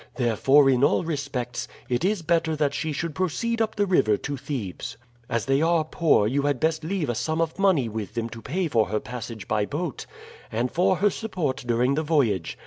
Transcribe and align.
Therefore, 0.15 0.67
in 0.67 0.83
all 0.83 1.03
respects 1.03 1.67
it 1.87 2.03
is 2.03 2.23
better 2.23 2.55
that 2.55 2.73
she 2.73 2.91
should 2.91 3.13
proceed 3.13 3.61
up 3.61 3.75
the 3.75 3.85
river 3.85 4.17
to 4.17 4.35
Thebes. 4.35 4.97
"As 5.29 5.45
they 5.45 5.61
are 5.61 5.83
poor 5.83 6.25
you 6.25 6.41
had 6.41 6.59
best 6.59 6.83
leave 6.83 7.07
a 7.07 7.13
sum 7.13 7.39
of 7.39 7.59
money 7.59 7.87
with 7.87 8.15
them 8.15 8.27
to 8.29 8.41
pay 8.41 8.67
for 8.67 8.87
her 8.87 8.99
passage 8.99 9.47
by 9.47 9.67
boat, 9.67 10.07
and 10.51 10.71
for 10.71 10.95
her 10.95 11.11
support 11.11 11.57
during 11.67 11.93
the 11.93 12.01
voyage. 12.01 12.57